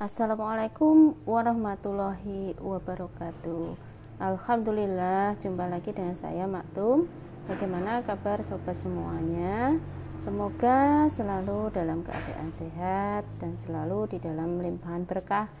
Assalamualaikum 0.00 1.12
warahmatullahi 1.28 2.56
wabarakatuh 2.56 3.76
Alhamdulillah 4.16 5.36
jumpa 5.36 5.68
lagi 5.68 5.92
dengan 5.92 6.16
saya 6.16 6.48
Maktum 6.48 7.04
Bagaimana 7.44 8.00
kabar 8.08 8.40
sobat 8.40 8.80
semuanya 8.80 9.76
Semoga 10.16 11.04
selalu 11.04 11.68
dalam 11.76 12.00
keadaan 12.00 12.48
sehat 12.48 13.28
dan 13.44 13.60
selalu 13.60 14.16
di 14.16 14.24
dalam 14.24 14.56
limpahan 14.56 15.04
berkah 15.04 15.52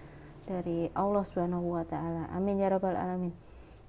dari 0.48 0.88
Allah 0.96 1.20
Subhanahu 1.20 1.76
wa 1.76 1.84
taala. 1.84 2.32
Amin 2.32 2.64
ya 2.64 2.72
rabbal 2.72 2.96
alamin. 2.96 3.36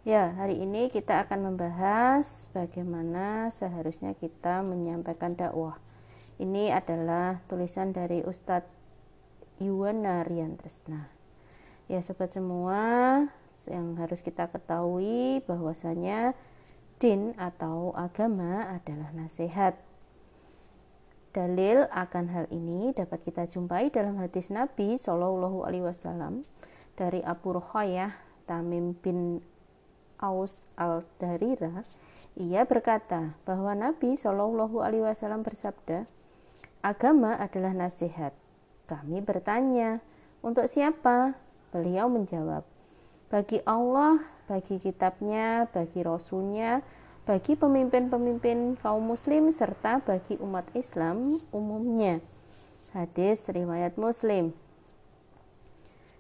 Ya, 0.04 0.36
hari 0.36 0.60
ini 0.60 0.92
kita 0.92 1.24
akan 1.24 1.48
membahas 1.48 2.52
bagaimana 2.52 3.48
seharusnya 3.56 4.20
kita 4.20 4.68
menyampaikan 4.68 5.32
dakwah. 5.32 5.80
Ini 6.44 6.76
adalah 6.76 7.40
tulisan 7.48 7.96
dari 7.96 8.20
Ustadz 8.20 8.81
Yuwana 9.60 10.24
Rian 10.24 10.56
Tresna. 10.56 11.10
Ya 11.92 12.00
sobat 12.00 12.32
semua, 12.32 13.28
yang 13.68 14.00
harus 14.00 14.24
kita 14.24 14.48
ketahui 14.50 15.44
bahwasanya 15.46 16.34
din 17.02 17.34
atau 17.38 17.94
agama 17.98 18.70
adalah 18.72 19.12
nasihat. 19.14 19.76
Dalil 21.32 21.88
akan 21.92 22.26
hal 22.28 22.46
ini 22.52 22.92
dapat 22.92 23.24
kita 23.24 23.48
jumpai 23.48 23.88
dalam 23.88 24.20
hadis 24.20 24.52
Nabi 24.52 25.00
Shallallahu 25.00 25.64
Alaihi 25.64 25.88
Wasallam 25.88 26.44
dari 27.00 27.24
Abu 27.24 27.56
Ruqayyah 27.56 28.12
Tamim 28.46 29.00
bin 29.00 29.40
Aus 30.20 30.68
al 30.76 31.08
Darira. 31.18 31.82
Ia 32.36 32.68
berkata 32.68 33.34
bahwa 33.48 33.72
Nabi 33.72 34.20
Shallallahu 34.20 34.84
Alaihi 34.84 35.08
Wasallam 35.08 35.48
bersabda, 35.48 36.04
agama 36.84 37.40
adalah 37.40 37.72
nasihat 37.74 38.36
kami 38.92 39.24
bertanya, 39.24 40.04
untuk 40.44 40.68
siapa? 40.68 41.40
Beliau 41.72 42.12
menjawab, 42.12 42.68
bagi 43.32 43.64
Allah, 43.64 44.20
bagi 44.52 44.76
kitabnya, 44.76 45.72
bagi 45.72 46.04
rasulnya, 46.04 46.84
bagi 47.24 47.56
pemimpin-pemimpin 47.56 48.76
kaum 48.76 49.08
muslim, 49.08 49.48
serta 49.48 50.04
bagi 50.04 50.36
umat 50.44 50.68
Islam 50.76 51.24
umumnya. 51.56 52.20
Hadis 52.92 53.48
riwayat 53.48 53.96
muslim. 53.96 54.52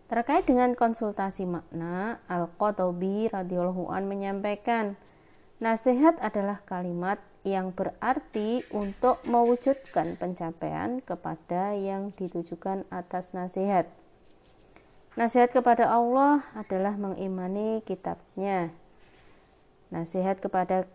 Terkait 0.08 0.47
dengan 0.47 0.72
konsultasi 0.72 1.44
makna, 1.44 2.23
Al-Qadhabi 2.31 3.27
radhiyallahu 3.27 3.92
an 3.92 4.08
menyampaikan, 4.08 4.95
nasihat 5.59 6.16
adalah 6.23 6.64
kalimat 6.64 7.19
yang 7.42 7.73
berarti 7.73 8.61
untuk 8.70 9.22
mewujudkan 9.25 10.14
pencapaian 10.17 11.02
kepada 11.02 11.73
yang 11.73 12.14
ditujukan 12.14 12.86
atas 12.94 13.33
nasihat. 13.33 13.89
Nasihat 15.17 15.52
kepada 15.52 15.89
Allah 15.89 16.45
adalah 16.53 16.95
mengimani 16.95 17.81
kitabnya. 17.83 18.72
Nasihat 19.92 20.39
kepada 20.39 20.88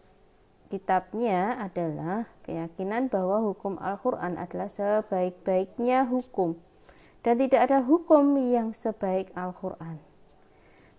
kitabnya 0.73 1.55
adalah 1.63 2.27
keyakinan 2.43 3.13
bahwa 3.13 3.43
hukum 3.45 3.79
Al-Quran 3.79 4.41
adalah 4.41 4.67
sebaik-baiknya 4.71 6.09
hukum 6.09 6.59
dan 7.23 7.43
tidak 7.43 7.71
ada 7.71 7.83
hukum 7.83 8.39
yang 8.39 8.71
sebaik 8.71 9.35
Al-Quran. 9.35 9.99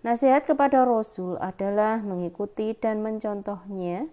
Nasihat 0.05 0.45
kepada 0.45 0.85
Rasul 0.87 1.35
adalah 1.41 1.99
mengikuti 1.99 2.75
dan 2.77 3.01
mencontohnya 3.01 4.07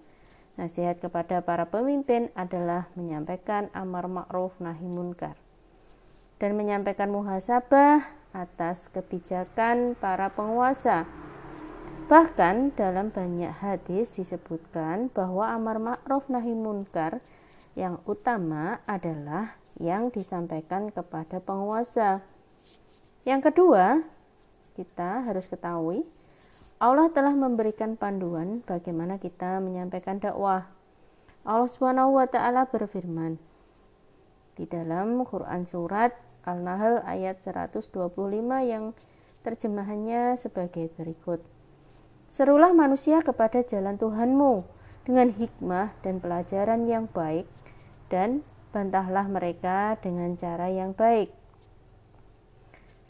Nasihat 0.55 1.03
kepada 1.03 1.43
para 1.43 1.67
pemimpin 1.67 2.31
adalah 2.39 2.87
menyampaikan 2.95 3.75
amar 3.75 4.07
ma'ruf 4.07 4.55
nahi 4.63 4.87
munkar 4.87 5.35
dan 6.39 6.55
menyampaikan 6.55 7.11
muhasabah 7.11 8.07
atas 8.31 8.87
kebijakan 8.91 9.99
para 9.99 10.31
penguasa. 10.31 11.11
Bahkan 12.07 12.77
dalam 12.79 13.11
banyak 13.11 13.51
hadis 13.51 14.15
disebutkan 14.15 15.11
bahwa 15.11 15.51
amar 15.51 15.83
ma'ruf 15.83 16.31
nahi 16.31 16.55
munkar 16.55 17.19
yang 17.75 17.98
utama 18.07 18.79
adalah 18.87 19.59
yang 19.83 20.13
disampaikan 20.14 20.95
kepada 20.95 21.43
penguasa. 21.43 22.23
Yang 23.27 23.51
kedua, 23.51 24.05
kita 24.79 25.27
harus 25.27 25.51
ketahui 25.51 26.07
Allah 26.84 27.08
telah 27.08 27.33
memberikan 27.33 27.96
panduan 27.96 28.61
bagaimana 28.61 29.17
kita 29.17 29.56
menyampaikan 29.56 30.20
dakwah. 30.20 30.68
Allah 31.40 31.64
Subhanahu 31.64 32.20
wa 32.20 32.28
taala 32.28 32.68
berfirman 32.68 33.40
di 34.52 34.68
dalam 34.68 35.24
Quran 35.24 35.64
surat 35.64 36.12
Al-Nahl 36.45 37.00
ayat 37.08 37.40
125 37.40 37.89
yang 38.68 38.92
terjemahannya 39.40 40.36
sebagai 40.36 40.92
berikut. 40.92 41.40
Serulah 42.28 42.77
manusia 42.77 43.24
kepada 43.24 43.64
jalan 43.64 43.96
Tuhanmu 43.96 44.68
dengan 45.08 45.33
hikmah 45.33 45.89
dan 46.05 46.20
pelajaran 46.20 46.84
yang 46.84 47.08
baik 47.08 47.48
dan 48.12 48.45
bantahlah 48.77 49.24
mereka 49.24 49.96
dengan 50.05 50.36
cara 50.36 50.68
yang 50.68 50.92
baik 50.92 51.33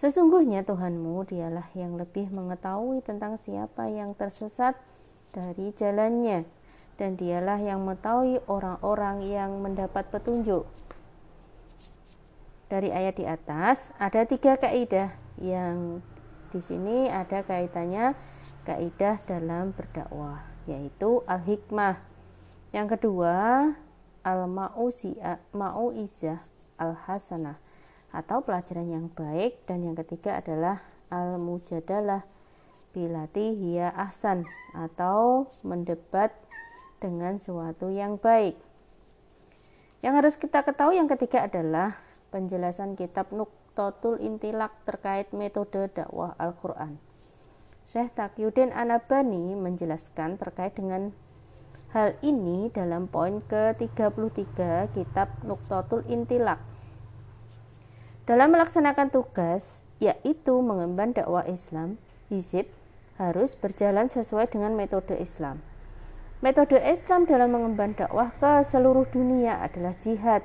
Sesungguhnya 0.05 0.69
Tuhanmu 0.69 1.25
dialah 1.25 1.65
yang 1.73 1.97
lebih 1.97 2.29
mengetahui 2.37 3.01
tentang 3.01 3.41
siapa 3.41 3.89
yang 3.89 4.13
tersesat 4.13 4.77
dari 5.33 5.73
jalannya 5.73 6.45
dan 7.01 7.17
dialah 7.17 7.57
yang 7.57 7.89
mengetahui 7.89 8.37
orang-orang 8.45 9.25
yang 9.25 9.65
mendapat 9.65 10.05
petunjuk. 10.13 10.69
Dari 12.69 12.93
ayat 12.93 13.17
di 13.17 13.25
atas 13.25 13.97
ada 13.97 14.29
tiga 14.29 14.61
kaidah 14.61 15.09
yang 15.41 16.05
di 16.53 16.61
sini 16.61 17.09
ada 17.09 17.41
kaitannya 17.41 18.13
kaidah 18.69 19.17
dalam 19.25 19.73
berdakwah 19.73 20.45
yaitu 20.69 21.25
al-hikmah. 21.25 21.97
Yang 22.77 23.01
kedua 23.01 23.73
al-mau'izah 24.21 25.41
al-hasanah 26.77 27.57
atau 28.15 28.47
pelajaran 28.47 28.87
yang 28.87 29.07
baik 29.11 29.67
dan 29.67 29.83
yang 29.83 29.99
ketiga 29.99 30.39
adalah 30.39 30.79
al 31.11 31.43
mujadalah 31.43 32.23
bilati 32.95 33.59
hiya 33.59 33.91
ahsan 33.91 34.47
atau 34.71 35.51
mendebat 35.67 36.31
dengan 37.03 37.43
suatu 37.43 37.91
yang 37.91 38.15
baik. 38.17 38.55
Yang 40.01 40.15
harus 40.15 40.35
kita 40.39 40.63
ketahui 40.63 41.03
yang 41.03 41.11
ketiga 41.11 41.51
adalah 41.51 41.99
penjelasan 42.31 42.95
kitab 42.95 43.35
Nuktotul 43.35 44.23
Intilak 44.23 44.71
terkait 44.87 45.35
metode 45.35 45.91
dakwah 45.91 46.39
Al-Quran. 46.39 46.97
Syekh 47.91 48.15
Taqiyuddin 48.15 48.71
Anabani 48.71 49.59
menjelaskan 49.59 50.39
terkait 50.39 50.79
dengan 50.79 51.11
hal 51.91 52.15
ini 52.23 52.71
dalam 52.71 53.11
poin 53.11 53.43
ke-33 53.43 54.93
kitab 54.95 55.31
Nuktotul 55.43 56.07
Intilak 56.11 56.63
dalam 58.25 58.57
melaksanakan 58.57 59.13
tugas, 59.13 59.85
yaitu 60.01 60.57
mengemban 60.65 61.13
dakwah 61.13 61.45
Islam, 61.45 62.01
hizib 62.33 62.65
harus 63.21 63.53
berjalan 63.53 64.09
sesuai 64.09 64.49
dengan 64.49 64.73
metode 64.73 65.13
Islam. 65.21 65.61
Metode 66.41 66.81
Islam 66.81 67.29
dalam 67.29 67.53
mengemban 67.53 67.93
dakwah 67.93 68.33
ke 68.37 68.65
seluruh 68.65 69.05
dunia 69.13 69.61
adalah 69.61 69.93
jihad. 70.01 70.41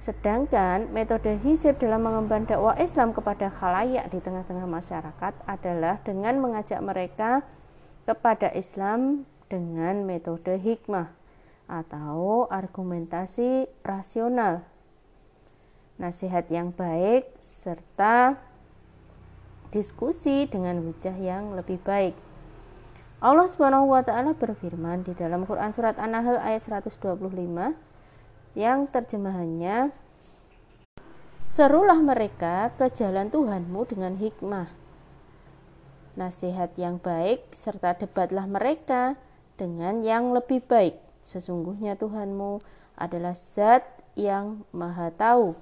Sedangkan 0.00 0.88
metode 0.88 1.36
hizib 1.44 1.76
dalam 1.76 2.04
mengemban 2.04 2.48
dakwah 2.48 2.80
Islam 2.80 3.12
kepada 3.12 3.52
khalayak 3.52 4.08
di 4.08 4.18
tengah-tengah 4.24 4.64
masyarakat 4.64 5.34
adalah 5.44 6.00
dengan 6.00 6.40
mengajak 6.40 6.80
mereka 6.80 7.44
kepada 8.08 8.48
Islam 8.56 9.28
dengan 9.52 10.04
metode 10.08 10.56
hikmah 10.56 11.12
atau 11.68 12.48
argumentasi 12.48 13.68
rasional 13.84 14.64
nasihat 15.98 16.46
yang 16.48 16.70
baik, 16.70 17.26
serta 17.42 18.38
diskusi 19.74 20.48
dengan 20.48 20.80
hujah 20.80 21.14
yang 21.18 21.52
lebih 21.52 21.82
baik. 21.82 22.14
Allah 23.18 23.50
Subhanahu 23.50 23.90
wa 23.90 24.02
taala 24.06 24.32
berfirman 24.32 25.02
di 25.02 25.10
dalam 25.12 25.42
Quran 25.42 25.74
surat 25.74 25.98
An-Nahl 25.98 26.38
ayat 26.38 26.62
125 26.62 27.18
yang 28.54 28.86
terjemahannya 28.86 29.90
Serulah 31.48 31.98
mereka 31.98 32.70
ke 32.76 32.92
jalan 32.92 33.32
Tuhanmu 33.32 33.88
dengan 33.88 34.14
hikmah. 34.20 34.68
Nasihat 36.14 36.76
yang 36.76 37.00
baik 37.00 37.50
serta 37.56 37.96
debatlah 37.96 38.44
mereka 38.44 39.16
dengan 39.56 40.04
yang 40.04 40.30
lebih 40.36 40.62
baik. 40.68 40.94
Sesungguhnya 41.24 41.96
Tuhanmu 41.96 42.62
adalah 43.00 43.32
zat 43.32 43.82
yang 44.12 44.62
maha 44.70 45.08
tahu 45.10 45.56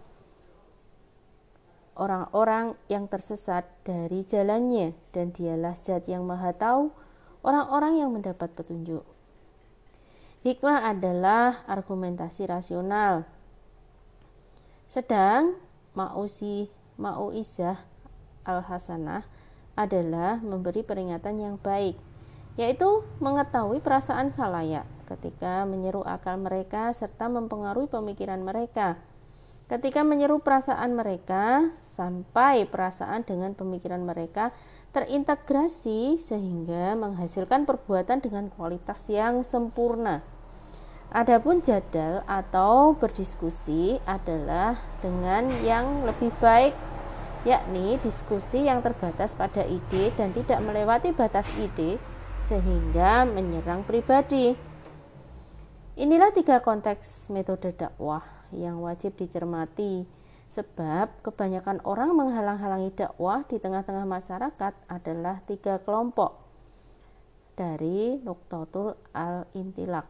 orang-orang 1.96 2.76
yang 2.92 3.08
tersesat 3.08 3.64
dari 3.82 4.22
jalannya 4.22 4.92
dan 5.10 5.32
dialah 5.32 5.74
zat 5.74 6.06
yang 6.06 6.22
maha 6.28 6.52
tahu 6.52 6.92
orang-orang 7.40 8.04
yang 8.04 8.12
mendapat 8.12 8.52
petunjuk. 8.52 9.02
Hikmah 10.46 10.86
adalah 10.86 11.66
argumentasi 11.66 12.46
rasional. 12.46 13.26
Sedang 14.86 15.58
mausi 15.96 16.70
mau'izah 17.00 17.82
al-hasanah 18.46 19.26
adalah 19.74 20.38
memberi 20.38 20.86
peringatan 20.86 21.42
yang 21.42 21.56
baik, 21.58 21.98
yaitu 22.54 23.02
mengetahui 23.18 23.82
perasaan 23.82 24.30
khalayak 24.32 24.86
ketika 25.06 25.66
menyeru 25.66 26.02
akal 26.06 26.38
mereka 26.38 26.94
serta 26.94 27.26
mempengaruhi 27.26 27.90
pemikiran 27.90 28.42
mereka. 28.42 28.98
Ketika 29.66 30.06
menyeru 30.06 30.38
perasaan 30.38 30.94
mereka 30.94 31.74
sampai 31.74 32.70
perasaan 32.70 33.26
dengan 33.26 33.50
pemikiran 33.50 33.98
mereka 33.98 34.54
terintegrasi 34.94 36.22
sehingga 36.22 36.94
menghasilkan 36.94 37.66
perbuatan 37.66 38.22
dengan 38.22 38.46
kualitas 38.46 39.10
yang 39.10 39.42
sempurna. 39.42 40.22
Adapun 41.10 41.66
jadal 41.66 42.22
atau 42.30 42.94
berdiskusi 42.94 43.98
adalah 44.06 44.78
dengan 45.02 45.50
yang 45.66 46.06
lebih 46.06 46.30
baik 46.38 46.70
yakni 47.42 47.98
diskusi 47.98 48.70
yang 48.70 48.86
terbatas 48.86 49.34
pada 49.34 49.66
ide 49.66 50.14
dan 50.14 50.30
tidak 50.30 50.62
melewati 50.62 51.10
batas 51.10 51.50
ide 51.58 51.98
sehingga 52.38 53.26
menyerang 53.26 53.82
pribadi. 53.82 54.54
Inilah 55.98 56.30
tiga 56.30 56.62
konteks 56.62 57.34
metode 57.34 57.74
dakwah 57.74 58.35
yang 58.52 58.82
wajib 58.82 59.16
dicermati 59.16 60.06
Sebab 60.46 61.26
kebanyakan 61.26 61.82
orang 61.82 62.14
menghalang-halangi 62.14 62.94
dakwah 62.94 63.42
di 63.50 63.58
tengah-tengah 63.58 64.06
masyarakat 64.06 64.72
adalah 64.86 65.42
tiga 65.42 65.82
kelompok. 65.82 66.38
Dari 67.58 68.22
Nuktatul 68.22 68.94
Al-Intilak 69.10 70.06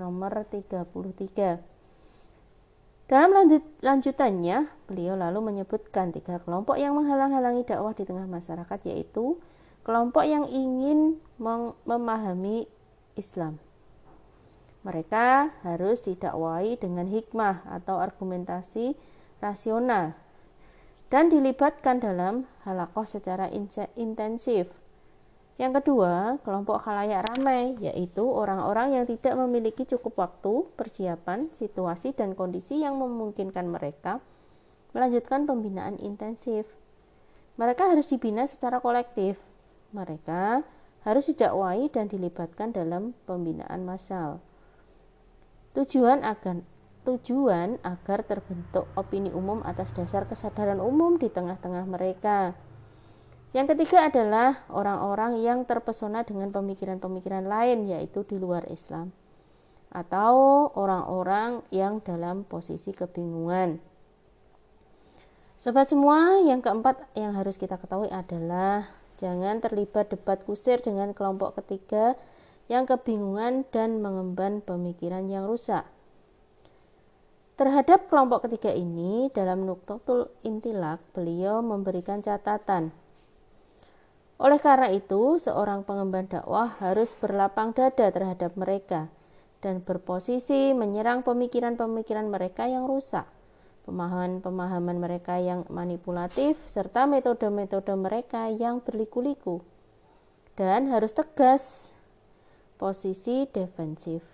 nomor 0.00 0.48
33. 0.48 1.60
Dalam 3.04 3.30
lanjut, 3.36 3.60
lanjutannya, 3.84 4.72
beliau 4.88 5.20
lalu 5.20 5.52
menyebutkan 5.52 6.08
tiga 6.16 6.40
kelompok 6.40 6.80
yang 6.80 6.96
menghalang-halangi 6.96 7.68
dakwah 7.68 7.92
di 7.92 8.08
tengah 8.08 8.24
masyarakat 8.24 8.80
yaitu 8.88 9.36
kelompok 9.84 10.24
yang 10.24 10.48
ingin 10.48 11.20
memahami 11.84 12.64
Islam. 13.20 13.60
Mereka 14.84 15.50
harus 15.64 16.04
didakwai 16.04 16.76
dengan 16.76 17.08
hikmah 17.08 17.64
atau 17.72 17.96
argumentasi 17.96 18.92
rasional 19.40 20.12
dan 21.08 21.32
dilibatkan 21.32 22.04
dalam 22.04 22.44
halakoh 22.68 23.08
secara 23.08 23.48
intensif. 23.96 24.68
Yang 25.54 25.72
kedua, 25.80 26.42
kelompok 26.42 26.82
khalayak 26.82 27.22
ramai, 27.30 27.78
yaitu 27.78 28.26
orang-orang 28.26 28.98
yang 28.98 29.04
tidak 29.06 29.38
memiliki 29.38 29.86
cukup 29.86 30.18
waktu, 30.18 30.66
persiapan, 30.74 31.48
situasi, 31.54 32.10
dan 32.10 32.34
kondisi 32.34 32.82
yang 32.82 32.98
memungkinkan 32.98 33.70
mereka 33.70 34.18
melanjutkan 34.90 35.46
pembinaan 35.46 35.94
intensif. 36.02 36.66
Mereka 37.54 37.86
harus 37.86 38.10
dibina 38.10 38.50
secara 38.50 38.82
kolektif. 38.82 39.38
Mereka 39.94 40.66
harus 41.06 41.30
didakwai 41.30 41.86
dan 41.86 42.10
dilibatkan 42.10 42.74
dalam 42.74 43.14
pembinaan 43.22 43.86
massal. 43.86 44.42
Tujuan 45.74 46.22
agar 46.22 46.62
tujuan 47.02 47.82
agar 47.82 48.22
terbentuk 48.22 48.86
opini 48.94 49.34
umum 49.34 49.60
atas 49.66 49.90
dasar 49.90 50.24
kesadaran 50.24 50.78
umum 50.78 51.18
di 51.18 51.26
tengah-tengah 51.28 51.84
mereka. 51.84 52.54
Yang 53.50 53.74
ketiga 53.74 54.06
adalah 54.06 54.62
orang-orang 54.70 55.38
yang 55.38 55.66
terpesona 55.66 56.22
dengan 56.22 56.50
pemikiran-pemikiran 56.50 57.46
lain, 57.46 57.86
yaitu 57.86 58.26
di 58.26 58.34
luar 58.38 58.66
Islam, 58.66 59.14
atau 59.94 60.70
orang-orang 60.74 61.62
yang 61.70 62.02
dalam 62.02 62.42
posisi 62.42 62.90
kebingungan. 62.90 63.78
Sobat 65.54 65.86
semua, 65.86 66.42
yang 66.42 66.62
keempat 66.62 67.02
yang 67.14 67.34
harus 67.38 67.54
kita 67.54 67.78
ketahui 67.78 68.10
adalah 68.10 68.90
jangan 69.22 69.62
terlibat 69.62 70.10
debat 70.10 70.42
kusir 70.42 70.82
dengan 70.82 71.14
kelompok 71.14 71.62
ketiga 71.62 72.18
yang 72.68 72.88
kebingungan 72.88 73.68
dan 73.68 74.00
mengemban 74.00 74.64
pemikiran 74.64 75.28
yang 75.28 75.44
rusak. 75.44 75.84
Terhadap 77.54 78.10
kelompok 78.10 78.50
ketiga 78.50 78.74
ini, 78.74 79.30
dalam 79.30 79.62
Nuktatul 79.62 80.26
Intilak, 80.42 80.98
beliau 81.14 81.62
memberikan 81.62 82.18
catatan. 82.18 82.90
Oleh 84.42 84.58
karena 84.58 84.90
itu, 84.90 85.38
seorang 85.38 85.86
pengemban 85.86 86.26
dakwah 86.26 86.74
harus 86.82 87.14
berlapang 87.14 87.70
dada 87.70 88.10
terhadap 88.10 88.58
mereka 88.58 89.06
dan 89.62 89.78
berposisi 89.80 90.74
menyerang 90.74 91.22
pemikiran-pemikiran 91.22 92.26
mereka 92.26 92.66
yang 92.66 92.90
rusak, 92.90 93.24
pemahaman-pemahaman 93.86 94.98
mereka 94.98 95.38
yang 95.38 95.62
manipulatif, 95.70 96.58
serta 96.66 97.06
metode-metode 97.06 97.94
mereka 97.94 98.50
yang 98.50 98.82
berliku-liku. 98.82 99.62
Dan 100.58 100.90
harus 100.90 101.14
tegas 101.14 101.93
posisi 102.76 103.46
defensif 103.50 104.24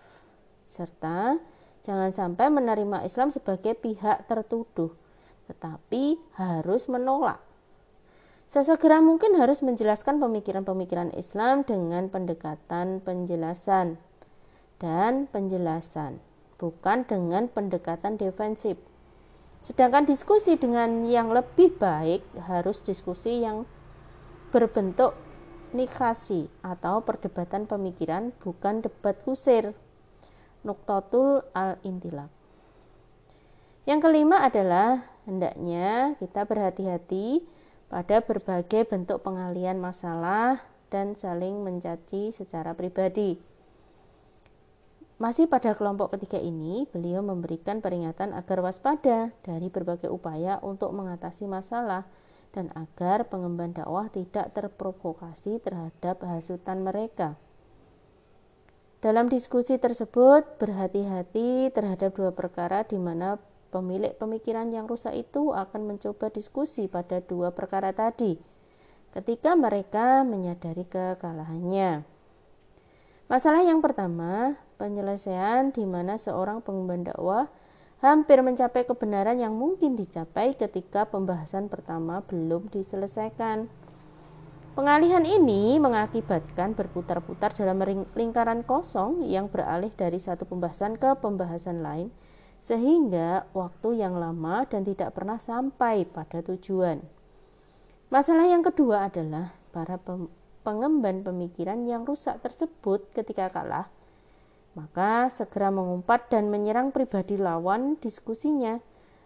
serta 0.66 1.36
Jangan 1.80 2.12
sampai 2.12 2.52
menerima 2.52 3.08
Islam 3.08 3.32
sebagai 3.32 3.72
pihak 3.72 4.28
tertuduh, 4.28 4.92
tetapi 5.48 6.20
harus 6.36 6.92
menolak. 6.92 7.40
Sesegera 8.44 9.00
mungkin 9.00 9.38
harus 9.38 9.64
menjelaskan 9.64 10.20
pemikiran-pemikiran 10.20 11.14
Islam 11.16 11.64
dengan 11.64 12.10
pendekatan 12.12 13.00
penjelasan 13.00 13.96
dan 14.82 15.30
penjelasan, 15.30 16.20
bukan 16.60 17.08
dengan 17.08 17.48
pendekatan 17.48 18.20
defensif. 18.20 18.76
Sedangkan 19.64 20.04
diskusi 20.04 20.60
dengan 20.60 21.08
yang 21.08 21.32
lebih 21.32 21.78
baik 21.80 22.26
harus 22.44 22.84
diskusi 22.84 23.40
yang 23.40 23.64
berbentuk 24.52 25.16
nikasi 25.72 26.50
atau 26.60 27.02
perdebatan 27.04 27.66
pemikiran, 27.66 28.34
bukan 28.42 28.82
debat 28.84 29.16
kusir. 29.24 29.72
Nuktatul 30.66 31.46
al-intilak. 31.56 32.28
Yang 33.88 34.00
kelima 34.06 34.44
adalah 34.44 35.08
hendaknya 35.24 36.14
kita 36.20 36.44
berhati-hati 36.44 37.42
pada 37.90 38.22
berbagai 38.22 38.86
bentuk 38.86 39.24
pengalian 39.24 39.80
masalah 39.80 40.62
dan 40.92 41.18
saling 41.18 41.64
mencaci 41.64 42.30
secara 42.30 42.76
pribadi. 42.76 43.40
Masih 45.20 45.50
pada 45.52 45.76
kelompok 45.76 46.16
ketiga 46.16 46.40
ini, 46.40 46.88
beliau 46.88 47.20
memberikan 47.20 47.84
peringatan 47.84 48.32
agar 48.32 48.64
waspada 48.64 49.28
dari 49.44 49.68
berbagai 49.68 50.08
upaya 50.08 50.56
untuk 50.64 50.96
mengatasi 50.96 51.44
masalah 51.44 52.08
dan 52.50 52.70
agar 52.74 53.30
pengemban 53.30 53.70
dakwah 53.74 54.10
tidak 54.10 54.50
terprovokasi 54.54 55.62
terhadap 55.62 56.22
hasutan 56.26 56.82
mereka. 56.82 57.38
Dalam 59.00 59.32
diskusi 59.32 59.80
tersebut, 59.80 60.60
berhati-hati 60.60 61.72
terhadap 61.72 62.12
dua 62.12 62.36
perkara 62.36 62.84
di 62.84 63.00
mana 63.00 63.40
pemilik 63.72 64.12
pemikiran 64.18 64.68
yang 64.74 64.84
rusak 64.90 65.16
itu 65.16 65.56
akan 65.56 65.94
mencoba 65.94 66.28
diskusi 66.28 66.90
pada 66.90 67.22
dua 67.24 67.54
perkara 67.54 67.94
tadi 67.96 68.36
ketika 69.10 69.58
mereka 69.58 70.22
menyadari 70.22 70.86
kekalahannya. 70.86 72.06
Masalah 73.30 73.62
yang 73.62 73.78
pertama, 73.78 74.58
penyelesaian 74.78 75.70
di 75.70 75.86
mana 75.86 76.18
seorang 76.18 76.62
pengemban 76.62 77.06
dakwah 77.06 77.46
hampir 78.00 78.40
mencapai 78.40 78.88
kebenaran 78.88 79.36
yang 79.36 79.52
mungkin 79.52 79.92
dicapai 79.92 80.56
ketika 80.56 81.04
pembahasan 81.04 81.68
pertama 81.68 82.24
belum 82.24 82.72
diselesaikan. 82.72 83.68
Pengalihan 84.72 85.28
ini 85.28 85.76
mengakibatkan 85.76 86.72
berputar-putar 86.72 87.52
dalam 87.52 87.76
lingkaran 88.16 88.64
kosong 88.64 89.28
yang 89.28 89.52
beralih 89.52 89.92
dari 89.92 90.16
satu 90.16 90.48
pembahasan 90.48 90.96
ke 90.96 91.12
pembahasan 91.20 91.84
lain, 91.84 92.08
sehingga 92.64 93.44
waktu 93.52 94.00
yang 94.00 94.16
lama 94.16 94.64
dan 94.64 94.88
tidak 94.88 95.12
pernah 95.12 95.36
sampai 95.36 96.08
pada 96.08 96.40
tujuan. 96.40 97.04
Masalah 98.08 98.48
yang 98.48 98.64
kedua 98.64 99.12
adalah 99.12 99.52
para 99.74 100.00
pengemban 100.64 101.20
pemikiran 101.20 101.84
yang 101.84 102.08
rusak 102.08 102.40
tersebut 102.40 103.10
ketika 103.12 103.52
kalah, 103.52 103.92
maka 104.78 105.26
segera 105.32 105.74
mengumpat 105.74 106.30
dan 106.30 106.46
menyerang 106.46 106.94
pribadi 106.94 107.34
lawan 107.34 107.98
diskusinya 107.98 108.78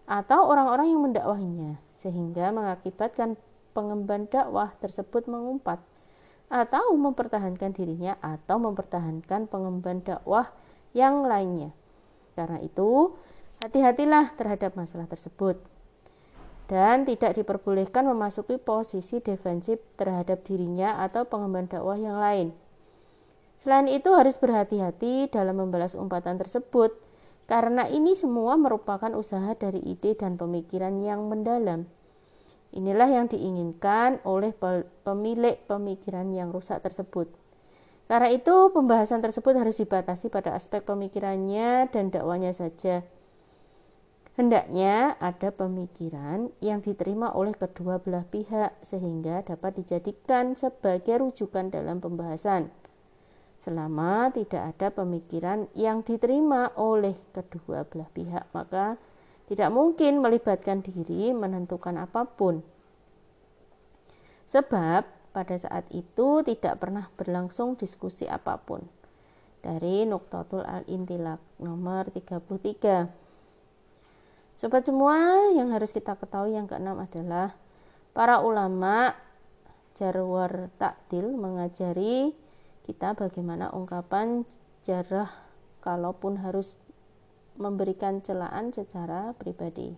atau 0.04 0.48
orang-orang 0.48 0.92
yang 0.92 1.00
mendakwahinya, 1.04 1.80
sehingga 1.96 2.52
mengakibatkan 2.52 3.36
pengemban 3.72 4.28
dakwah 4.28 4.72
tersebut 4.80 5.28
mengumpat 5.28 5.80
atau 6.52 6.92
mempertahankan 6.94 7.72
dirinya 7.72 8.14
atau 8.20 8.60
mempertahankan 8.60 9.48
pengemban 9.48 10.04
dakwah 10.04 10.52
yang 10.92 11.24
lainnya. 11.24 11.72
Karena 12.36 12.60
itu, 12.60 13.16
hati-hatilah 13.64 14.36
terhadap 14.36 14.76
masalah 14.76 15.08
tersebut 15.08 15.58
dan 16.64 17.04
tidak 17.04 17.36
diperbolehkan 17.36 18.08
memasuki 18.08 18.56
posisi 18.56 19.20
defensif 19.20 19.80
terhadap 20.00 20.40
dirinya 20.48 20.96
atau 21.04 21.28
pengemban 21.28 21.68
dakwah 21.68 21.96
yang 22.00 22.16
lain. 22.16 22.63
Selain 23.56 23.88
itu 23.88 24.12
harus 24.12 24.36
berhati-hati 24.36 25.32
dalam 25.32 25.60
membalas 25.60 25.94
umpatan 25.96 26.36
tersebut 26.36 26.92
karena 27.44 27.88
ini 27.88 28.16
semua 28.16 28.56
merupakan 28.56 29.12
usaha 29.16 29.52
dari 29.56 29.80
ide 29.84 30.16
dan 30.16 30.40
pemikiran 30.40 31.00
yang 31.00 31.28
mendalam 31.28 31.88
Inilah 32.74 33.06
yang 33.06 33.30
diinginkan 33.30 34.18
oleh 34.26 34.50
pemilik 35.06 35.62
pemikiran 35.70 36.34
yang 36.34 36.50
rusak 36.50 36.82
tersebut. 36.82 37.30
Karena 38.10 38.34
itu, 38.34 38.74
pembahasan 38.74 39.22
tersebut 39.22 39.54
harus 39.54 39.78
dibatasi 39.78 40.26
pada 40.26 40.58
aspek 40.58 40.82
pemikirannya 40.82 41.86
dan 41.94 42.10
dakwanya 42.10 42.50
saja. 42.50 43.06
Hendaknya 44.34 45.14
ada 45.22 45.54
pemikiran 45.54 46.50
yang 46.58 46.82
diterima 46.82 47.30
oleh 47.30 47.54
kedua 47.54 48.02
belah 48.02 48.26
pihak 48.26 48.74
sehingga 48.82 49.46
dapat 49.46 49.78
dijadikan 49.78 50.58
sebagai 50.58 51.22
rujukan 51.22 51.70
dalam 51.70 52.02
pembahasan. 52.02 52.74
Selama 53.64 54.28
tidak 54.28 54.76
ada 54.76 54.92
pemikiran 54.92 55.72
yang 55.72 56.04
diterima 56.04 56.76
oleh 56.76 57.16
kedua 57.32 57.88
belah 57.88 58.12
pihak, 58.12 58.44
maka 58.52 59.00
tidak 59.48 59.72
mungkin 59.72 60.20
melibatkan 60.20 60.84
diri 60.84 61.32
menentukan 61.32 61.96
apa 61.96 62.28
pun. 62.28 62.60
Sebab 64.52 65.08
pada 65.32 65.56
saat 65.56 65.88
itu 65.96 66.44
tidak 66.44 66.76
pernah 66.76 67.08
berlangsung 67.16 67.80
diskusi 67.80 68.28
apa 68.28 68.60
pun. 68.60 68.84
Dari 69.64 70.04
Nuktatul 70.04 70.60
Al-Intilak 70.60 71.40
nomor 71.56 72.12
33. 72.12 73.08
Sobat 74.60 74.84
semua, 74.84 75.48
yang 75.56 75.72
harus 75.72 75.88
kita 75.88 76.20
ketahui 76.20 76.52
yang 76.52 76.68
keenam 76.68 77.00
adalah 77.00 77.56
para 78.12 78.44
ulama 78.44 79.16
jarwar 79.96 80.68
takdil 80.76 81.32
mengajari 81.32 82.43
kita 82.84 83.16
bagaimana 83.16 83.72
ungkapan 83.72 84.44
jarah 84.84 85.32
kalaupun 85.80 86.40
harus 86.44 86.76
memberikan 87.56 88.20
celaan 88.20 88.70
secara 88.70 89.32
pribadi. 89.40 89.96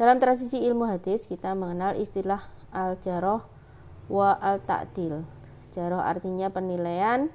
Dalam 0.00 0.16
transisi 0.16 0.64
ilmu 0.64 0.88
hadis 0.88 1.28
kita 1.28 1.52
mengenal 1.52 1.92
istilah 2.00 2.48
al-jaroh 2.72 3.44
wa 4.08 4.32
al-ta'dil. 4.40 5.22
Jaroh 5.70 6.00
artinya 6.00 6.48
penilaian 6.48 7.28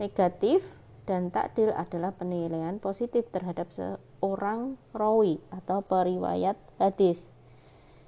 negatif 0.00 0.64
dan 1.06 1.30
takdil 1.30 1.70
adalah 1.70 2.10
penilaian 2.16 2.82
positif 2.82 3.30
terhadap 3.30 3.70
seorang 3.70 4.74
rawi 4.90 5.38
atau 5.54 5.84
periwayat 5.84 6.58
hadis. 6.82 7.30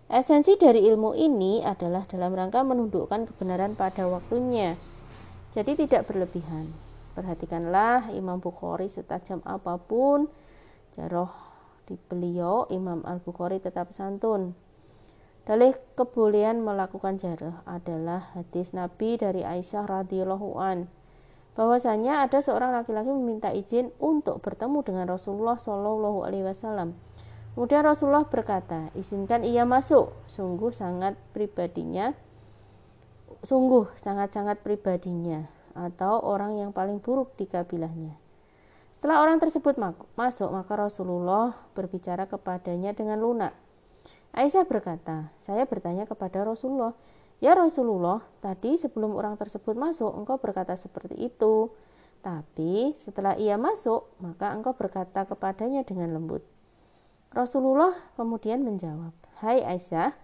Esensi 0.08 0.56
dari 0.56 0.88
ilmu 0.88 1.14
ini 1.14 1.60
adalah 1.60 2.08
dalam 2.08 2.32
rangka 2.32 2.64
menundukkan 2.64 3.28
kebenaran 3.28 3.76
pada 3.76 4.08
waktunya. 4.08 4.74
Jadi 5.58 5.74
tidak 5.74 6.06
berlebihan. 6.06 6.70
Perhatikanlah 7.18 8.14
Imam 8.14 8.38
Bukhari 8.38 8.86
setajam 8.86 9.42
apa 9.42 9.74
pun 9.74 10.30
jaroh 10.94 11.34
di 11.82 11.98
beliau 11.98 12.70
Imam 12.70 13.02
Al-Bukhari 13.02 13.58
tetap 13.58 13.90
santun. 13.90 14.54
Dalih 15.50 15.74
kebolehan 15.98 16.62
melakukan 16.62 17.18
jarah 17.18 17.66
adalah 17.66 18.30
hadis 18.38 18.70
Nabi 18.70 19.18
dari 19.18 19.42
Aisyah 19.42 19.82
radhiyallahu 19.82 20.62
an 20.62 20.86
bahwasanya 21.58 22.22
ada 22.22 22.38
seorang 22.38 22.70
laki-laki 22.70 23.10
meminta 23.10 23.50
izin 23.50 23.90
untuk 23.98 24.38
bertemu 24.38 24.86
dengan 24.86 25.10
Rasulullah 25.10 25.58
Shallallahu 25.58 26.22
Alaihi 26.22 26.46
Wasallam. 26.46 26.94
Kemudian 27.58 27.82
Rasulullah 27.82 28.22
berkata, 28.30 28.94
izinkan 28.94 29.42
ia 29.42 29.66
masuk. 29.66 30.14
Sungguh 30.30 30.70
sangat 30.70 31.18
pribadinya, 31.34 32.14
sungguh 33.42 33.94
sangat-sangat 33.94 34.60
pribadinya 34.62 35.46
atau 35.76 36.18
orang 36.22 36.58
yang 36.58 36.70
paling 36.74 36.98
buruk 36.98 37.38
di 37.38 37.46
kabilahnya. 37.46 38.18
Setelah 38.90 39.22
orang 39.22 39.38
tersebut 39.38 39.78
masuk, 40.18 40.50
maka 40.50 40.74
Rasulullah 40.74 41.54
berbicara 41.78 42.26
kepadanya 42.26 42.90
dengan 42.98 43.22
lunak. 43.22 43.54
Aisyah 44.34 44.66
berkata, 44.66 45.30
saya 45.38 45.70
bertanya 45.70 46.02
kepada 46.02 46.42
Rasulullah, 46.42 46.98
Ya 47.38 47.54
Rasulullah, 47.54 48.26
tadi 48.42 48.74
sebelum 48.74 49.14
orang 49.14 49.38
tersebut 49.38 49.78
masuk, 49.78 50.10
engkau 50.10 50.42
berkata 50.42 50.74
seperti 50.74 51.30
itu. 51.30 51.70
Tapi 52.18 52.98
setelah 52.98 53.38
ia 53.38 53.54
masuk, 53.54 54.10
maka 54.18 54.50
engkau 54.50 54.74
berkata 54.74 55.22
kepadanya 55.22 55.86
dengan 55.86 56.18
lembut. 56.18 56.42
Rasulullah 57.30 57.94
kemudian 58.18 58.66
menjawab, 58.66 59.14
Hai 59.38 59.62
Aisyah, 59.62 60.18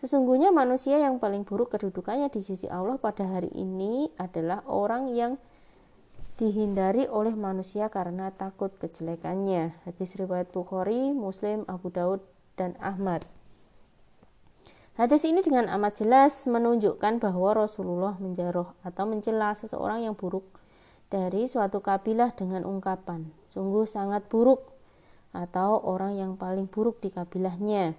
sesungguhnya 0.00 0.52
manusia 0.52 1.00
yang 1.00 1.16
paling 1.16 1.46
buruk 1.46 1.72
kedudukannya 1.72 2.28
di 2.28 2.40
sisi 2.44 2.68
Allah 2.68 3.00
pada 3.00 3.24
hari 3.24 3.48
ini 3.56 4.12
adalah 4.20 4.64
orang 4.68 5.12
yang 5.12 5.40
dihindari 6.40 7.08
oleh 7.08 7.32
manusia 7.36 7.88
karena 7.92 8.32
takut 8.32 8.72
kejelekannya. 8.80 9.76
Hadis 9.84 10.16
riwayat 10.16 10.52
Bukhari, 10.52 11.12
Muslim, 11.12 11.64
Abu 11.68 11.92
Daud, 11.92 12.24
dan 12.56 12.72
Ahmad. 12.80 13.24
Hadis 14.96 15.28
ini 15.28 15.44
dengan 15.44 15.68
amat 15.76 16.00
jelas 16.00 16.48
menunjukkan 16.48 17.20
bahwa 17.20 17.52
Rasulullah 17.52 18.16
menjaroh 18.16 18.72
atau 18.80 19.04
mencela 19.04 19.52
seseorang 19.52 20.08
yang 20.08 20.16
buruk 20.16 20.48
dari 21.12 21.44
suatu 21.44 21.84
kabilah 21.84 22.32
dengan 22.32 22.64
ungkapan 22.64 23.28
sungguh 23.56 23.88
sangat 23.88 24.28
buruk 24.28 24.60
atau 25.32 25.80
orang 25.80 26.12
yang 26.20 26.32
paling 26.36 26.68
buruk 26.68 27.00
di 27.00 27.08
kabilahnya. 27.08 27.96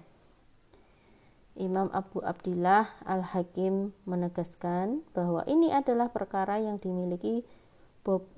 Imam 1.58 1.90
Abu 1.90 2.22
Abdillah 2.22 2.86
Al-Hakim 3.02 3.90
menegaskan 4.06 5.02
bahwa 5.10 5.42
ini 5.50 5.74
adalah 5.74 6.14
perkara 6.14 6.62
yang 6.62 6.78
dimiliki 6.78 7.42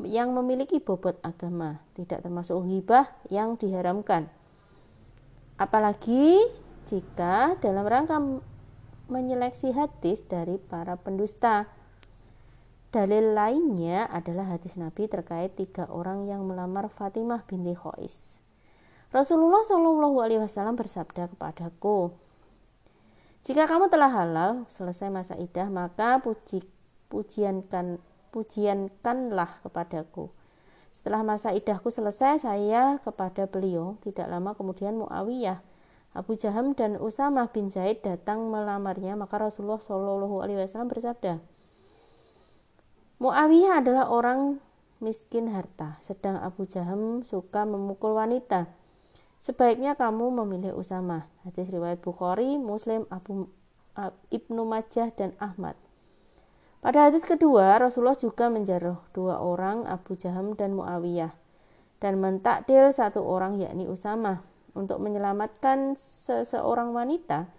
yang 0.03 0.35
memiliki 0.35 0.83
bobot 0.83 1.21
agama, 1.23 1.79
tidak 1.95 2.27
termasuk 2.27 2.59
hibah 2.67 3.07
yang 3.31 3.55
diharamkan. 3.55 4.27
Apalagi 5.61 6.43
jika 6.91 7.55
dalam 7.62 7.87
rangka 7.87 8.19
menyeleksi 9.11 9.75
hadis 9.75 10.23
dari 10.25 10.57
para 10.57 10.95
pendusta. 10.95 11.67
Dalil 12.91 13.39
lainnya 13.39 14.11
adalah 14.11 14.50
hadis 14.50 14.75
Nabi 14.75 15.07
terkait 15.07 15.55
tiga 15.55 15.87
orang 15.87 16.27
yang 16.27 16.43
melamar 16.43 16.91
Fatimah 16.91 17.47
binti 17.47 17.71
Khois. 17.79 18.43
Rasulullah 19.15 19.62
Shallallahu 19.62 20.19
Alaihi 20.23 20.43
Wasallam 20.43 20.75
bersabda 20.75 21.31
kepadaku, 21.31 22.11
jika 23.41 23.65
kamu 23.65 23.89
telah 23.89 24.11
halal 24.13 24.53
selesai 24.69 25.09
masa 25.09 25.35
idah 25.37 25.69
maka 25.73 26.21
puji 26.21 26.65
pujiankan 27.11 27.99
pujiankanlah 28.31 29.65
kepadaku. 29.67 30.31
Setelah 30.91 31.23
masa 31.23 31.55
idahku 31.55 31.91
selesai 31.91 32.43
saya 32.43 32.99
kepada 33.03 33.47
beliau 33.47 33.99
tidak 34.03 34.27
lama 34.27 34.55
kemudian 34.55 34.99
Muawiyah 34.99 35.63
Abu 36.11 36.35
Jaham 36.35 36.75
dan 36.75 36.99
Usamah 36.99 37.55
bin 37.55 37.71
Zaid 37.71 38.03
datang 38.03 38.51
melamarnya, 38.51 39.15
maka 39.15 39.39
Rasulullah 39.39 39.79
Shallallahu 39.79 40.43
Alaihi 40.43 40.59
Wasallam 40.59 40.91
bersabda, 40.91 41.39
Muawiyah 43.23 43.79
adalah 43.79 44.11
orang 44.11 44.59
miskin 44.99 45.55
harta, 45.55 46.03
sedang 46.03 46.43
Abu 46.43 46.67
Jaham 46.67 47.23
suka 47.23 47.63
memukul 47.63 48.19
wanita. 48.19 48.67
Sebaiknya 49.41 49.97
kamu 49.97 50.45
memilih 50.45 50.77
Usamah. 50.77 51.25
Hadis 51.49 51.73
riwayat 51.73 52.05
Bukhari, 52.05 52.61
Muslim, 52.61 53.09
Abu 53.09 53.49
Ibnu 54.29 54.63
Majah 54.69 55.09
dan 55.17 55.33
Ahmad. 55.41 55.75
Pada 56.81 57.09
hadis 57.09 57.29
kedua, 57.29 57.77
Rasulullah 57.77 58.17
juga 58.17 58.49
menjaruh 58.49 59.01
dua 59.13 59.41
orang 59.41 59.85
Abu 59.85 60.17
Jaham 60.17 60.57
dan 60.57 60.73
Muawiyah 60.77 61.33
dan 62.01 62.17
mentakdil 62.17 62.89
satu 62.93 63.21
orang 63.21 63.61
yakni 63.61 63.85
Usamah 63.85 64.41
untuk 64.73 65.01
menyelamatkan 65.05 65.93
seseorang 66.01 66.97
wanita, 66.97 67.53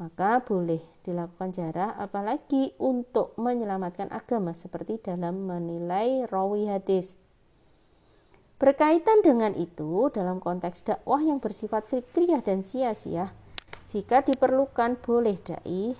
maka 0.00 0.40
boleh 0.40 0.80
dilakukan 1.04 1.52
jarak 1.52 1.92
apalagi 2.00 2.72
untuk 2.80 3.36
menyelamatkan 3.36 4.08
agama 4.08 4.56
seperti 4.56 4.96
dalam 5.04 5.44
menilai 5.44 6.24
rawi 6.24 6.72
hadis. 6.72 7.20
Berkaitan 8.64 9.20
dengan 9.20 9.52
itu, 9.52 10.08
dalam 10.08 10.40
konteks 10.40 10.88
dakwah 10.88 11.20
yang 11.20 11.36
bersifat 11.36 11.84
fikriyah 11.84 12.40
dan 12.40 12.64
sia-sia, 12.64 13.28
jika 13.92 14.24
diperlukan 14.24 14.96
boleh 15.04 15.36
dai 15.36 15.92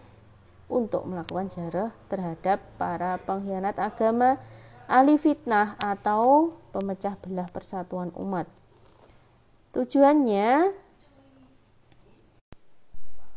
untuk 0.72 1.04
melakukan 1.04 1.52
jarah 1.52 1.92
terhadap 2.08 2.64
para 2.80 3.20
pengkhianat 3.20 3.76
agama, 3.76 4.40
ahli 4.88 5.20
fitnah 5.20 5.76
atau 5.76 6.56
pemecah 6.72 7.20
belah 7.20 7.44
persatuan 7.52 8.08
umat. 8.16 8.48
Tujuannya 9.76 10.72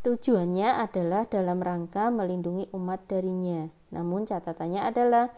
Tujuannya 0.07 0.87
adalah 0.87 1.27
dalam 1.27 1.59
rangka 1.59 2.07
melindungi 2.07 2.71
umat 2.71 3.03
darinya. 3.11 3.67
Namun 3.91 4.23
catatannya 4.23 4.87
adalah 4.87 5.35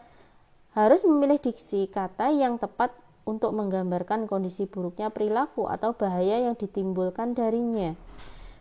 harus 0.78 1.02
memilih 1.02 1.42
diksi 1.42 1.90
kata 1.90 2.30
yang 2.30 2.54
tepat 2.54 3.09
untuk 3.28 3.52
menggambarkan 3.52 4.26
kondisi 4.26 4.64
buruknya 4.64 5.12
perilaku 5.12 5.68
atau 5.68 5.92
bahaya 5.94 6.40
yang 6.40 6.56
ditimbulkan 6.56 7.36
darinya. 7.36 7.94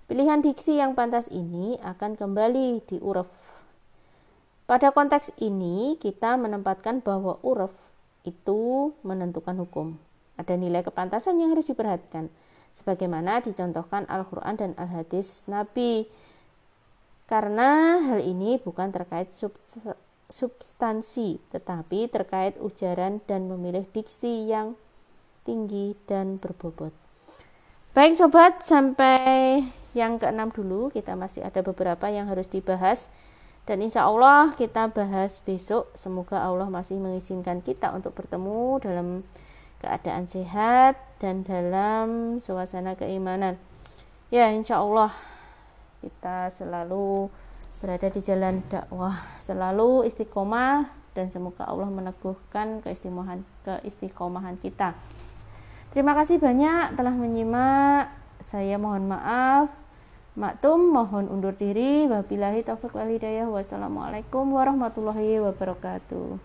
Pilihan 0.09 0.41
diksi 0.41 0.81
yang 0.81 0.97
pantas 0.97 1.29
ini 1.29 1.77
akan 1.85 2.17
kembali 2.17 2.81
di 2.89 2.97
uruf. 2.97 3.29
Pada 4.65 4.93
konteks 4.93 5.33
ini, 5.41 5.97
kita 6.01 6.37
menempatkan 6.37 7.01
bahwa 7.01 7.37
uruf 7.41 7.73
itu 8.25 8.93
menentukan 9.05 9.57
hukum. 9.57 9.97
Ada 10.37 10.57
nilai 10.57 10.85
kepantasan 10.85 11.41
yang 11.41 11.53
harus 11.53 11.69
diperhatikan, 11.69 12.29
sebagaimana 12.73 13.41
dicontohkan 13.41 14.05
Al-Quran 14.05 14.55
dan 14.57 14.71
Al-Hadis 14.77 15.45
Nabi. 15.49 16.05
Karena 17.29 18.01
hal 18.01 18.25
ini 18.25 18.57
bukan 18.57 18.89
terkait 18.89 19.29
substansi, 19.29 19.93
tetapi 20.29 22.05
terkait 22.07 22.61
ujaran 22.61 23.17
dan 23.25 23.49
memilih 23.49 23.83
diksi 23.89 24.45
yang 24.45 24.77
tinggi 25.41 25.97
dan 26.05 26.37
berbobot. 26.37 26.93
Baik 27.97 28.13
sobat, 28.13 28.61
sampai 28.61 29.65
yang 29.97 30.21
keenam 30.21 30.53
dulu, 30.53 30.93
kita 30.93 31.17
masih 31.17 31.41
ada 31.41 31.65
beberapa 31.65 32.05
yang 32.13 32.29
harus 32.29 32.45
dibahas. 32.45 33.09
Dan 33.65 33.81
insya 33.81 34.05
Allah 34.05 34.53
kita 34.53 34.93
bahas 34.93 35.41
besok. 35.41 35.89
Semoga 35.97 36.41
Allah 36.41 36.69
masih 36.69 37.01
mengizinkan 37.01 37.65
kita 37.65 37.89
untuk 37.93 38.13
bertemu 38.13 38.77
dalam 38.81 39.07
keadaan 39.81 40.29
sehat 40.29 40.97
dan 41.17 41.41
dalam 41.41 42.37
suasana 42.37 42.93
keimanan. 42.93 43.57
Ya, 44.29 44.53
insya 44.53 44.81
Allah 44.81 45.09
kita 46.05 46.53
selalu 46.53 47.33
berada 47.79 48.07
di 48.11 48.21
jalan 48.23 48.63
dakwah, 48.67 49.15
selalu 49.39 50.07
istiqomah 50.07 50.87
dan 51.15 51.31
semoga 51.31 51.67
Allah 51.67 51.91
meneguhkan 51.91 52.83
keistiqomahan 52.85 53.43
keistiqomahan 53.67 54.55
kita. 54.59 54.95
Terima 55.89 56.13
kasih 56.13 56.39
banyak 56.39 56.95
telah 56.95 57.15
menyimak. 57.15 58.13
Saya 58.39 58.79
mohon 58.79 59.11
maaf 59.11 59.67
Maktum 60.39 60.95
mohon 60.95 61.27
undur 61.27 61.51
diri. 61.51 62.07
Wabillahi 62.07 62.63
taufiq 62.63 62.95
wal 62.95 63.11
hidayah. 63.11 63.51
Wassalamualaikum 63.51 64.47
warahmatullahi 64.55 65.43
wabarakatuh. 65.43 66.39